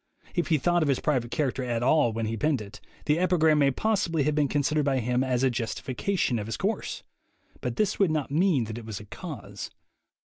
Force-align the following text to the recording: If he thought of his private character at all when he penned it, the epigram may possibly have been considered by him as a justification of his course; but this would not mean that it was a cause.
If 0.33 0.47
he 0.47 0.57
thought 0.57 0.81
of 0.81 0.89
his 0.89 0.99
private 0.99 1.29
character 1.29 1.63
at 1.63 1.83
all 1.83 2.11
when 2.11 2.25
he 2.25 2.35
penned 2.35 2.59
it, 2.59 2.81
the 3.05 3.19
epigram 3.19 3.59
may 3.59 3.69
possibly 3.69 4.23
have 4.23 4.33
been 4.33 4.47
considered 4.47 4.83
by 4.83 4.97
him 4.97 5.23
as 5.23 5.43
a 5.43 5.51
justification 5.51 6.39
of 6.39 6.47
his 6.47 6.57
course; 6.57 7.03
but 7.61 7.75
this 7.75 7.99
would 7.99 8.09
not 8.09 8.31
mean 8.31 8.63
that 8.63 8.79
it 8.79 8.85
was 8.87 8.99
a 8.99 9.05
cause. 9.05 9.69